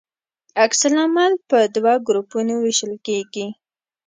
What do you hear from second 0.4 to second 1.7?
عکس العمل په